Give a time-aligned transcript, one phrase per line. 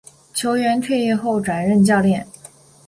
[0.33, 2.25] 球员退役后转任教练。